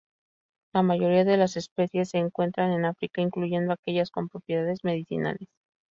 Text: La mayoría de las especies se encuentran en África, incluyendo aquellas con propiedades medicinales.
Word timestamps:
La 0.73 0.81
mayoría 0.81 1.23
de 1.25 1.37
las 1.37 1.57
especies 1.57 2.09
se 2.09 2.17
encuentran 2.17 2.71
en 2.71 2.85
África, 2.85 3.21
incluyendo 3.21 3.71
aquellas 3.71 4.09
con 4.09 4.29
propiedades 4.29 4.79
medicinales. 4.81 5.47